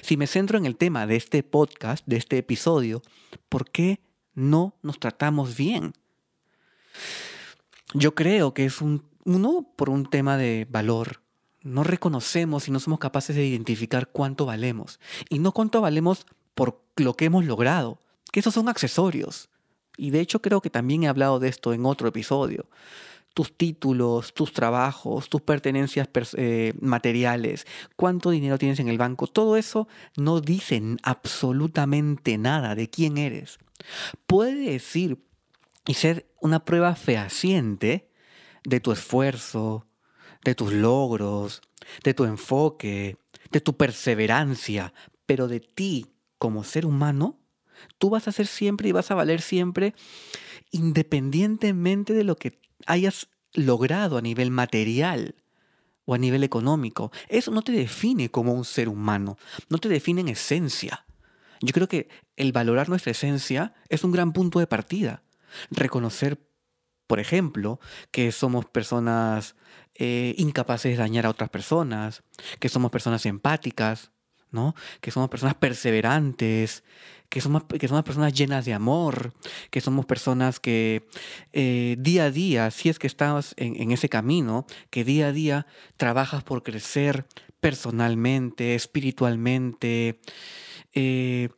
Si 0.00 0.16
me 0.16 0.26
centro 0.26 0.58
en 0.58 0.66
el 0.66 0.76
tema 0.76 1.06
de 1.06 1.16
este 1.16 1.42
podcast, 1.42 2.04
de 2.06 2.16
este 2.16 2.38
episodio, 2.38 3.02
¿por 3.48 3.70
qué 3.70 4.00
no 4.34 4.74
nos 4.82 4.98
tratamos 4.98 5.56
bien? 5.56 5.92
Yo 7.94 8.14
creo 8.14 8.54
que 8.54 8.64
es 8.64 8.80
un, 8.82 9.04
uno 9.24 9.72
por 9.76 9.90
un 9.90 10.06
tema 10.06 10.36
de 10.36 10.66
valor. 10.68 11.22
No 11.62 11.84
reconocemos 11.84 12.68
y 12.68 12.70
no 12.70 12.80
somos 12.80 12.98
capaces 12.98 13.36
de 13.36 13.46
identificar 13.46 14.08
cuánto 14.08 14.46
valemos. 14.46 15.00
Y 15.28 15.38
no 15.38 15.52
cuánto 15.52 15.80
valemos 15.80 16.26
por 16.54 16.82
lo 16.96 17.14
que 17.14 17.26
hemos 17.26 17.44
logrado, 17.44 18.00
que 18.32 18.40
esos 18.40 18.54
son 18.54 18.68
accesorios. 18.68 19.48
Y 19.96 20.10
de 20.10 20.20
hecho 20.20 20.40
creo 20.40 20.60
que 20.60 20.70
también 20.70 21.02
he 21.02 21.08
hablado 21.08 21.38
de 21.38 21.48
esto 21.48 21.72
en 21.72 21.84
otro 21.84 22.08
episodio. 22.08 22.68
Tus 23.34 23.56
títulos, 23.56 24.32
tus 24.32 24.52
trabajos, 24.52 25.28
tus 25.28 25.42
pertenencias 25.42 26.08
eh, 26.36 26.72
materiales, 26.80 27.66
cuánto 27.96 28.30
dinero 28.30 28.58
tienes 28.58 28.80
en 28.80 28.88
el 28.88 28.98
banco, 28.98 29.26
todo 29.26 29.56
eso 29.56 29.86
no 30.16 30.40
dicen 30.40 30.98
absolutamente 31.02 32.38
nada 32.38 32.74
de 32.74 32.88
quién 32.88 33.18
eres. 33.18 33.58
Puede 34.26 34.72
decir 34.72 35.18
y 35.86 35.94
ser 35.94 36.28
una 36.40 36.64
prueba 36.64 36.94
fehaciente 36.94 38.08
de 38.64 38.80
tu 38.80 38.92
esfuerzo, 38.92 39.86
de 40.44 40.54
tus 40.54 40.72
logros, 40.72 41.62
de 42.04 42.14
tu 42.14 42.24
enfoque, 42.24 43.16
de 43.50 43.60
tu 43.60 43.76
perseverancia, 43.76 44.92
pero 45.26 45.48
de 45.48 45.60
ti 45.60 46.06
como 46.38 46.64
ser 46.64 46.86
humano, 46.86 47.38
tú 47.98 48.10
vas 48.10 48.28
a 48.28 48.32
ser 48.32 48.46
siempre 48.46 48.88
y 48.88 48.92
vas 48.92 49.10
a 49.10 49.14
valer 49.14 49.40
siempre 49.40 49.94
independientemente 50.70 52.12
de 52.12 52.24
lo 52.24 52.36
que 52.36 52.60
hayas 52.86 53.28
logrado 53.52 54.18
a 54.18 54.22
nivel 54.22 54.50
material 54.50 55.34
o 56.04 56.14
a 56.14 56.18
nivel 56.18 56.44
económico. 56.44 57.10
Eso 57.28 57.50
no 57.50 57.62
te 57.62 57.72
define 57.72 58.30
como 58.30 58.52
un 58.52 58.64
ser 58.64 58.88
humano, 58.88 59.38
no 59.68 59.78
te 59.78 59.88
define 59.88 60.20
en 60.20 60.28
esencia. 60.28 61.04
Yo 61.60 61.72
creo 61.72 61.88
que 61.88 62.08
el 62.36 62.52
valorar 62.52 62.88
nuestra 62.88 63.12
esencia 63.12 63.74
es 63.88 64.04
un 64.04 64.12
gran 64.12 64.32
punto 64.32 64.58
de 64.58 64.66
partida 64.66 65.22
reconocer, 65.70 66.38
por 67.06 67.20
ejemplo, 67.20 67.80
que 68.10 68.32
somos 68.32 68.66
personas 68.66 69.56
eh, 69.94 70.34
incapaces 70.38 70.92
de 70.92 70.98
dañar 70.98 71.26
a 71.26 71.30
otras 71.30 71.50
personas, 71.50 72.22
que 72.60 72.68
somos 72.68 72.90
personas 72.90 73.26
empáticas, 73.26 74.12
¿no? 74.50 74.74
que 75.00 75.10
somos 75.10 75.28
personas 75.28 75.54
perseverantes, 75.54 76.84
que 77.28 77.40
somos, 77.40 77.64
que 77.64 77.88
somos 77.88 78.04
personas 78.04 78.32
llenas 78.32 78.64
de 78.64 78.74
amor, 78.74 79.32
que 79.70 79.80
somos 79.80 80.06
personas 80.06 80.60
que 80.60 81.06
eh, 81.52 81.96
día 81.98 82.24
a 82.24 82.30
día, 82.30 82.70
si 82.70 82.88
es 82.88 82.98
que 82.98 83.06
estás 83.06 83.54
en, 83.56 83.90
ese 83.90 84.08
camino, 84.08 84.66
que 84.90 85.04
día 85.04 85.28
a 85.28 85.32
día 85.32 85.66
trabajas 85.96 86.42
por 86.42 86.62
crecer 86.62 87.26
personalmente, 87.60 88.74
espiritualmente, 88.74 90.20
eh, 90.94 91.48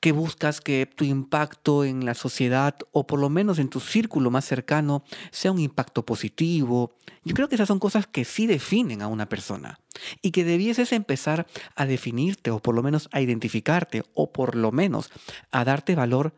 que 0.00 0.12
buscas 0.12 0.60
que 0.62 0.86
tu 0.86 1.04
impacto 1.04 1.84
en 1.84 2.06
la 2.06 2.14
sociedad 2.14 2.76
o 2.90 3.06
por 3.06 3.20
lo 3.20 3.28
menos 3.28 3.58
en 3.58 3.68
tu 3.68 3.80
círculo 3.80 4.30
más 4.30 4.46
cercano 4.46 5.04
sea 5.30 5.52
un 5.52 5.58
impacto 5.58 6.04
positivo. 6.04 6.96
Yo 7.22 7.34
creo 7.34 7.48
que 7.48 7.56
esas 7.56 7.68
son 7.68 7.78
cosas 7.78 8.06
que 8.06 8.24
sí 8.24 8.46
definen 8.46 9.02
a 9.02 9.08
una 9.08 9.28
persona 9.28 9.78
y 10.22 10.30
que 10.30 10.44
debieses 10.44 10.92
empezar 10.92 11.46
a 11.76 11.84
definirte 11.84 12.50
o 12.50 12.60
por 12.60 12.74
lo 12.74 12.82
menos 12.82 13.10
a 13.12 13.20
identificarte 13.20 14.02
o 14.14 14.32
por 14.32 14.56
lo 14.56 14.72
menos 14.72 15.10
a 15.50 15.64
darte 15.64 15.94
valor 15.94 16.34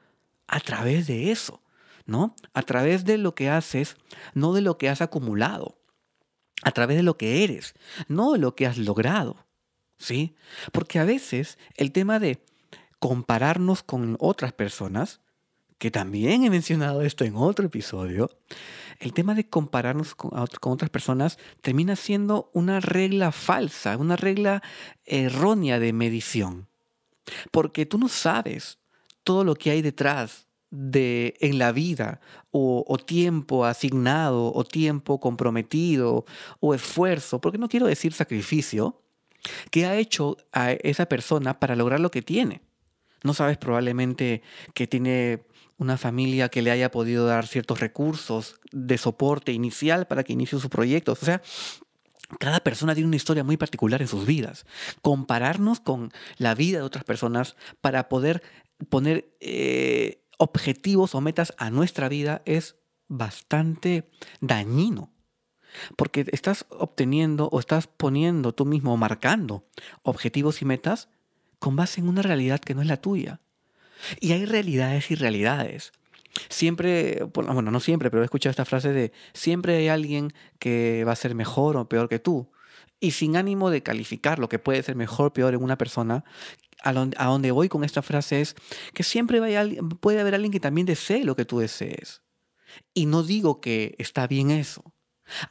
a 0.49 0.59
través 0.59 1.07
de 1.07 1.31
eso, 1.31 1.63
¿no? 2.05 2.35
A 2.55 2.63
través 2.63 3.05
de 3.05 3.17
lo 3.17 3.37
que 3.37 3.49
haces, 3.49 3.97
no 4.35 4.53
de 4.53 4.61
lo 4.61 4.77
que 4.77 4.89
has 4.89 5.01
acumulado, 5.01 5.79
a 6.65 6.73
través 6.73 6.97
de 6.97 7.05
lo 7.05 7.17
que 7.17 7.45
eres, 7.45 7.75
no 8.09 8.33
de 8.33 8.39
lo 8.39 8.57
que 8.57 8.67
has 8.67 8.77
logrado. 8.77 9.47
¿Sí? 9.99 10.35
Porque 10.73 10.99
a 10.99 11.05
veces 11.05 11.59
el 11.77 11.93
tema 11.93 12.19
de 12.19 12.43
compararnos 13.03 13.83
con 13.83 14.17
otras 14.21 14.53
personas, 14.53 15.23
que 15.79 15.91
también 15.91 16.45
he 16.45 16.51
mencionado 16.51 17.03
esto 17.03 17.25
en 17.25 17.35
otro 17.35 17.67
episodio, 17.67 18.31
el 19.01 19.13
tema 19.13 19.35
de 19.35 19.49
compararnos 19.49 20.15
con, 20.15 20.31
otras 20.63 20.89
personas 20.89 21.37
termina 21.63 21.97
siendo 21.97 22.49
una 22.53 22.79
regla 22.79 23.33
falsa, 23.33 23.97
una 23.97 24.15
regla 24.15 24.63
errónea 25.05 25.81
de 25.81 25.93
medición. 25.93 26.69
Porque 27.51 27.87
tú 27.87 27.99
no 27.99 28.07
sabes 28.07 28.79
todo 29.25 29.43
lo 29.43 29.57
que 29.57 29.73
hay 29.73 29.83
detrás 29.83 30.47
de 30.71 31.35
en 31.41 31.59
la 31.59 31.73
vida 31.73 32.21
o, 32.53 32.85
o, 32.87 32.99
tiempo 32.99 33.65
asignado 33.65 34.55
o 34.55 34.63
tiempo 34.63 35.19
comprometido 35.19 36.25
o 36.61 36.73
esfuerzo, 36.73 37.41
porque 37.41 37.59
no 37.59 37.69
quiero 37.69 37.89
decir 37.89 38.13
sacrificio, 38.13 39.03
que 39.73 39.87
ha 39.87 39.97
hecho 39.97 40.37
a 40.53 40.71
esa 40.71 41.07
persona 41.07 41.59
para 41.59 41.75
lograr 41.75 41.99
lo 41.99 42.13
que 42.13 42.23
tiene. 42.23 42.63
No 43.25 43.35
sabes 43.35 43.59
probablemente 43.59 44.43
que 44.75 44.87
tiene 44.87 45.45
una 45.79 45.99
familia 45.99 46.49
que 46.49 46.63
le 46.63 46.71
haya 46.71 46.91
podido 46.91 47.27
dar 47.27 47.47
ciertos 47.47 47.81
recursos 47.81 48.61
de 48.71 48.99
soporte 48.99 49.53
inicial 49.53 50.07
para 50.07 50.25
que 50.25 50.33
inicie 50.33 50.59
sus 50.59 50.71
proyectos. 50.71 51.23
O 51.23 51.27
sea, 51.27 51.43
cada 52.39 52.61
persona 52.61 52.95
tiene 52.95 53.09
una 53.09 53.17
historia 53.17 53.45
muy 53.45 53.57
particular 53.57 54.01
en 54.01 54.09
sus 54.09 54.27
vidas. 54.27 54.65
Compararnos 55.03 55.81
con 55.81 56.13
la 56.39 56.55
vida 56.55 56.79
de 56.79 56.85
otras 56.85 57.05
personas 57.05 57.57
para 57.81 58.09
poder 58.09 58.43
poner 58.89 59.35
eh, 59.41 60.25
objetivos 60.39 61.15
o 61.15 61.21
metas 61.21 61.53
a 61.59 61.71
nuestra 61.71 62.09
vida 62.09 62.43
es 62.45 62.77
bastante 63.09 64.11
dañino. 64.41 65.13
Porque 65.97 66.27
estás 66.33 66.67
obteniendo 66.69 67.49
o 67.49 67.59
estás 67.59 67.87
poniendo 67.87 68.53
tú 68.55 68.67
mismo, 68.67 68.97
marcando 68.97 69.67
objetivos 70.03 70.61
y 70.63 70.65
metas 70.65 71.09
con 71.63 71.77
base 71.77 72.01
en 72.01 72.09
una 72.09 72.23
realidad 72.23 72.59
que 72.59 72.75
no 72.75 72.83
es 72.83 72.89
la 72.89 72.97
tuya. 72.97 73.41
Y 74.19 74.33
hay 74.33 74.47
realidades 74.47 75.13
y 75.13 75.15
realidades. 75.15 75.93
Siempre, 76.49 77.23
bueno, 77.33 77.63
no 77.63 77.79
siempre, 77.79 78.11
pero 78.11 78.23
he 78.23 78.25
escuchado 78.25 78.51
esta 78.51 78.65
frase 78.65 78.93
de 78.93 79.13
siempre 79.33 79.77
hay 79.77 79.87
alguien 79.87 80.35
que 80.59 81.05
va 81.07 81.13
a 81.13 81.17
ser 81.17 81.37
mejor 81.37 81.77
o 81.77 81.89
peor 81.89 82.09
que 82.09 82.19
tú. 82.19 82.51
Y 82.99 83.13
sin 83.13 83.37
ánimo 83.37 83.71
de 83.71 83.81
calificar 83.81 84.41
lo 84.41 84.49
que 84.49 84.59
puede 84.59 84.83
ser 84.83 84.97
mejor 84.97 85.27
o 85.29 85.33
peor 85.33 85.55
en 85.55 85.63
una 85.63 85.79
persona, 85.79 86.25
a 86.83 86.93
donde 86.93 87.53
voy 87.53 87.69
con 87.69 87.85
esta 87.85 88.03
frase 88.03 88.41
es 88.41 88.57
que 88.93 89.05
siempre 89.05 89.39
puede 90.01 90.21
haber 90.21 90.35
alguien 90.35 90.51
que 90.51 90.59
también 90.59 90.89
desee 90.89 91.25
lo 91.25 91.37
que 91.37 91.45
tú 91.45 91.61
desees. 91.61 92.23
Y 92.93 93.07
no 93.07 93.23
digo 93.23 93.61
que 93.61 93.95
está 93.99 94.27
bien 94.27 94.51
eso. 94.51 94.93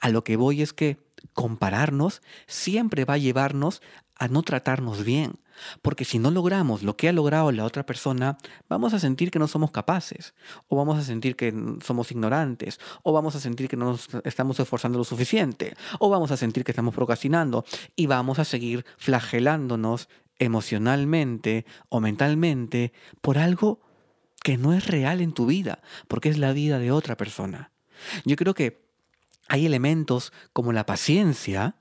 A 0.01 0.09
lo 0.09 0.25
que 0.25 0.35
voy 0.35 0.61
es 0.61 0.73
que 0.73 0.97
compararnos 1.31 2.21
siempre 2.47 3.05
va 3.05 3.13
a 3.13 3.17
llevarnos 3.17 3.81
a 4.15 4.27
no 4.27 4.43
tratarnos 4.43 5.05
bien, 5.05 5.39
porque 5.81 6.05
si 6.05 6.19
no 6.19 6.31
logramos 6.31 6.83
lo 6.83 6.97
que 6.97 7.09
ha 7.09 7.13
logrado 7.13 7.51
la 7.51 7.65
otra 7.65 7.85
persona, 7.85 8.37
vamos 8.69 8.93
a 8.93 8.99
sentir 8.99 9.31
que 9.31 9.39
no 9.39 9.47
somos 9.47 9.71
capaces, 9.71 10.33
o 10.67 10.75
vamos 10.75 10.97
a 10.97 11.03
sentir 11.03 11.35
que 11.35 11.53
somos 11.83 12.11
ignorantes, 12.11 12.79
o 13.03 13.13
vamos 13.13 13.35
a 13.35 13.39
sentir 13.39 13.67
que 13.67 13.77
no 13.77 13.85
nos 13.85 14.09
estamos 14.23 14.59
esforzando 14.59 14.97
lo 14.97 15.03
suficiente, 15.03 15.75
o 15.99 16.09
vamos 16.09 16.31
a 16.31 16.37
sentir 16.37 16.63
que 16.63 16.71
estamos 16.71 16.93
procrastinando, 16.93 17.65
y 17.95 18.07
vamos 18.07 18.39
a 18.39 18.45
seguir 18.45 18.85
flagelándonos 18.97 20.09
emocionalmente 20.39 21.65
o 21.89 21.99
mentalmente 21.99 22.93
por 23.21 23.37
algo 23.37 23.81
que 24.43 24.57
no 24.57 24.73
es 24.73 24.87
real 24.87 25.21
en 25.21 25.33
tu 25.33 25.45
vida, 25.45 25.81
porque 26.07 26.29
es 26.29 26.37
la 26.37 26.51
vida 26.51 26.79
de 26.79 26.91
otra 26.91 27.15
persona. 27.15 27.71
Yo 28.25 28.35
creo 28.35 28.53
que 28.53 28.83
hay 29.47 29.65
elementos 29.65 30.33
como 30.53 30.73
la 30.73 30.85
paciencia 30.85 31.75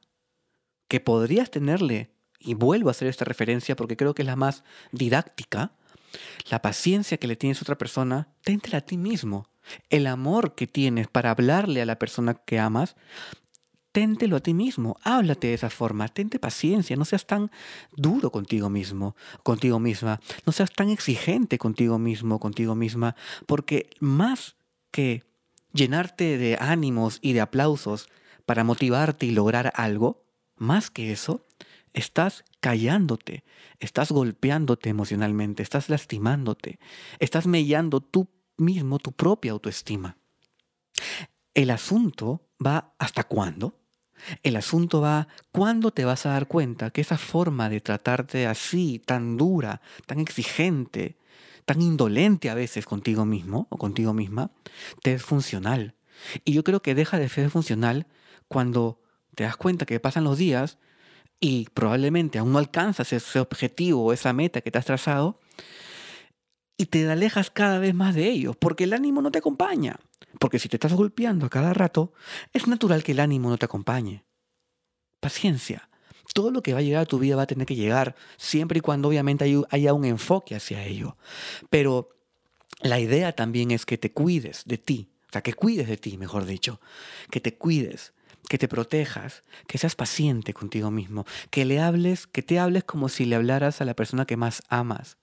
que 0.89 1.01
podrías 1.01 1.51
tenerle 1.51 2.11
y 2.41 2.55
vuelvo 2.55 2.89
a 2.89 2.93
hacer 2.93 3.09
esta 3.09 3.25
referencia 3.25 3.77
porque 3.77 3.97
creo 3.97 4.15
que 4.15 4.23
es 4.23 4.27
la 4.27 4.37
más 4.37 4.65
didáctica, 4.91 5.73
la 6.51 6.63
paciencia 6.63 7.19
que 7.19 7.29
le 7.29 7.37
tienes 7.37 7.59
a 7.59 7.65
otra 7.65 7.79
persona, 7.79 8.29
téntela 8.43 8.79
a 8.79 8.81
ti 8.81 8.97
mismo. 8.97 9.47
El 9.91 10.07
amor 10.07 10.55
que 10.55 10.67
tienes 10.67 11.07
para 11.07 11.31
hablarle 11.31 11.83
a 11.83 11.87
la 11.87 11.99
persona 11.99 12.35
que 12.35 12.59
amas, 12.59 12.97
téntelo 13.93 14.37
a 14.37 14.41
ti 14.41 14.55
mismo, 14.55 14.97
háblate 15.03 15.49
de 15.49 15.55
esa 15.55 15.71
forma, 15.71 16.09
tente 16.09 16.39
paciencia, 16.39 16.97
no 16.97 17.05
seas 17.05 17.27
tan 17.27 17.51
duro 17.93 18.31
contigo 18.31 18.71
mismo, 18.71 19.17
contigo 19.43 19.79
misma, 19.79 20.21
no 20.47 20.53
seas 20.53 20.73
tan 20.73 20.91
exigente 20.91 21.59
contigo 21.59 21.99
mismo, 21.99 22.41
contigo 22.41 22.75
misma, 22.75 23.17
porque 23.47 23.91
más 24.01 24.57
que 24.91 25.25
llenarte 25.73 26.39
de 26.39 26.57
ánimos 26.61 27.19
y 27.21 27.33
de 27.33 27.41
aplausos 27.41 28.09
para 28.47 28.65
motivarte 28.65 29.27
y 29.27 29.31
lograr 29.31 29.73
algo, 29.77 30.25
más 30.57 30.91
que 30.91 31.13
eso, 31.13 31.47
estás 31.95 32.45
callándote, 32.61 33.45
estás 33.79 34.13
golpeándote 34.13 34.89
emocionalmente, 34.89 35.63
estás 35.63 35.89
lastimándote, 35.89 36.79
estás 37.19 37.47
mellando 37.47 38.01
tu 38.01 38.29
mismo 38.57 38.99
tu 38.99 39.13
propia 39.13 39.53
autoestima. 39.53 40.17
El 41.55 41.71
asunto 41.71 42.47
va 42.65 42.95
hasta 42.99 43.25
cuándo. 43.25 43.81
El 44.43 44.57
asunto 44.57 45.01
va 45.01 45.29
cuándo 45.51 45.93
te 45.93 46.05
vas 46.05 46.27
a 46.27 46.31
dar 46.31 46.47
cuenta 46.47 46.91
que 46.91 47.01
esa 47.01 47.17
forma 47.17 47.71
de 47.71 47.81
tratarte 47.81 48.47
así, 48.47 49.03
tan 49.05 49.39
dura, 49.39 49.81
tan 50.07 50.21
exigente, 50.21 51.17
tan 51.65 51.81
indolente 51.81 52.51
a 52.51 52.55
veces 52.55 52.85
contigo 52.85 53.25
mismo 53.25 53.67
o 53.71 53.79
contigo 53.79 54.13
misma, 54.13 54.51
te 55.03 55.15
es 55.15 55.23
funcional. 55.23 55.95
Y 56.45 56.53
yo 56.53 56.65
creo 56.65 56.83
que 56.83 56.95
deja 56.95 57.19
de 57.19 57.31
ser 57.31 57.49
funcional 57.51 58.07
cuando 58.47 59.01
te 59.35 59.45
das 59.45 59.57
cuenta 59.57 59.87
que 59.87 60.01
pasan 60.01 60.25
los 60.25 60.37
días 60.37 60.79
y 61.41 61.67
probablemente 61.73 62.39
aún 62.39 62.53
no 62.53 62.59
alcanzas 62.59 63.13
ese 63.13 63.41
objetivo 63.41 64.05
o 64.05 64.13
esa 64.13 64.33
meta 64.33 64.61
que 64.61 64.71
te 64.71 64.79
has 64.79 64.85
trazado 64.85 65.41
y 66.77 66.87
te 66.87 67.11
alejas 67.11 67.51
cada 67.51 67.79
vez 67.79 67.95
más 67.95 68.15
de 68.15 68.29
ellos 68.29 68.57
porque 68.57 68.85
el 68.85 68.93
ánimo 68.93 69.23
no 69.23 69.31
te 69.31 69.39
acompaña. 69.39 69.99
Porque 70.39 70.59
si 70.59 70.69
te 70.69 70.77
estás 70.77 70.93
golpeando 70.93 71.47
a 71.47 71.51
cada 71.51 71.75
rato, 71.75 72.13
es 72.53 72.69
natural 72.69 73.03
que 73.03 73.13
el 73.13 73.21
ánimo 73.21 73.49
no 73.49 73.59
te 73.59 73.65
acompañe. 73.65 74.25
Paciencia. 75.19 75.89
Todo 76.33 76.51
lo 76.51 76.63
que 76.63 76.73
va 76.73 76.79
a 76.79 76.83
llegar 76.83 77.03
a 77.03 77.07
tu 77.07 77.19
vida 77.19 77.37
va 77.37 77.43
a 77.43 77.47
tener 77.47 77.67
que 77.67 77.75
llegar 77.75 78.15
siempre 78.37 78.79
y 78.79 78.81
cuando 78.81 79.09
obviamente 79.09 79.45
haya 79.71 79.93
un 79.93 80.05
enfoque 80.05 80.55
hacia 80.55 80.85
ello. 80.85 81.17
Pero 81.69 82.11
la 82.81 83.01
idea 83.01 83.33
también 83.33 83.73
es 83.73 83.85
que 83.85 83.99
te 83.99 84.13
cuides 84.13 84.63
de 84.65 84.79
ti, 84.79 85.11
o 85.29 85.33
sea, 85.33 85.43
que 85.43 85.55
cuides 85.55 85.89
de 85.89 85.97
ti, 85.97 86.17
mejor 86.17 86.45
dicho, 86.45 86.81
que 87.31 87.41
te 87.41 87.57
cuides, 87.57 88.13
que 88.51 88.59
te 88.59 88.67
protejas, 88.67 89.45
que 89.69 89.79
seas 89.79 89.95
paciente 89.95 90.53
contigo 90.53 90.91
mismo, 90.91 91.25
que 91.51 91.65
le 91.65 91.79
hables, 91.81 92.27
que 92.27 92.43
te 92.43 92.59
hables 92.59 92.83
como 92.83 93.09
si 93.09 93.25
le 93.25 93.37
hablaras 93.37 93.81
a 93.81 93.85
la 93.85 93.95
persona 93.95 94.27
que 94.27 94.37
más 94.37 94.65
amas, 94.69 95.19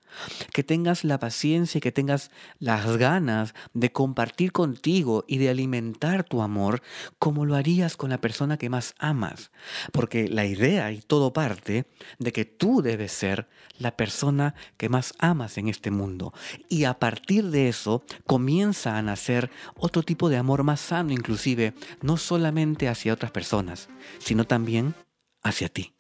que 0.54 0.64
tengas 0.64 1.04
la 1.04 1.20
paciencia 1.20 1.78
y 1.78 1.82
que 1.82 1.92
tengas 1.92 2.32
las 2.60 2.98
ganas 2.98 3.54
de 3.74 3.92
compartir 3.92 4.52
contigo 4.52 5.26
y 5.28 5.38
de 5.38 5.50
alimentar 5.50 6.24
tu 6.24 6.42
amor 6.42 6.82
como 7.20 7.46
lo 7.46 7.56
harías 7.56 7.98
con 7.98 8.10
la 8.10 8.22
persona 8.22 8.58
que 8.58 8.70
más 8.70 8.96
amas. 9.00 9.52
Porque 9.92 10.28
la 10.28 10.46
idea 10.46 10.92
y 10.92 11.02
todo 11.02 11.34
parte 11.34 11.86
de 12.20 12.32
que 12.32 12.46
tú 12.46 12.82
debes 12.82 13.12
ser 13.12 13.48
la 13.80 13.96
persona 13.96 14.56
que 14.78 14.90
más 14.90 15.14
amas 15.20 15.58
en 15.58 15.68
este 15.68 15.92
mundo. 15.92 16.34
Y 16.70 16.86
a 16.86 16.96
partir 17.00 17.50
de 17.50 17.70
eso 17.70 18.04
comienza 18.26 18.98
a 18.98 19.02
nacer 19.02 19.50
otro 19.76 20.04
tipo 20.04 20.30
de 20.30 20.38
amor 20.38 20.64
más 20.64 20.80
sano 20.80 21.12
inclusive, 21.12 21.74
no 22.02 22.18
solamente 22.18 22.88
hacia 22.88 23.14
otras 23.14 23.32
personas, 23.32 23.90
sino 24.20 24.46
también 24.46 24.96
hacia 25.44 25.70
ti. 25.70 25.94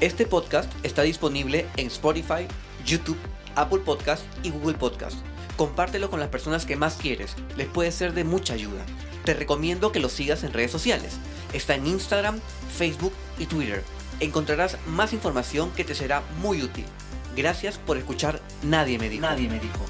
Este 0.00 0.26
podcast 0.26 0.72
está 0.84 1.02
disponible 1.02 1.66
en 1.76 1.86
Spotify, 1.86 2.48
YouTube, 2.84 3.18
Apple 3.54 3.80
Podcast 3.80 4.24
y 4.42 4.50
Google 4.50 4.78
Podcast. 4.78 5.16
Compártelo 5.56 6.10
con 6.10 6.20
las 6.20 6.28
personas 6.28 6.66
que 6.66 6.76
más 6.76 6.96
quieres, 6.96 7.36
les 7.56 7.68
puede 7.68 7.92
ser 7.92 8.14
de 8.14 8.24
mucha 8.24 8.54
ayuda. 8.54 8.84
Te 9.24 9.34
recomiendo 9.34 9.92
que 9.92 10.00
lo 10.00 10.08
sigas 10.08 10.44
en 10.44 10.52
redes 10.52 10.70
sociales. 10.70 11.18
Está 11.52 11.74
en 11.74 11.86
Instagram, 11.86 12.40
Facebook 12.76 13.12
y 13.38 13.46
Twitter. 13.46 13.84
Encontrarás 14.20 14.78
más 14.86 15.12
información 15.12 15.70
que 15.72 15.84
te 15.84 15.94
será 15.94 16.22
muy 16.40 16.62
útil. 16.62 16.84
Gracias 17.36 17.78
por 17.78 17.96
escuchar 17.96 18.40
Nadie 18.62 18.98
me 18.98 19.08
dijo. 19.08 19.22
Nadie 19.22 19.48
me 19.48 19.58
dijo. 19.58 19.84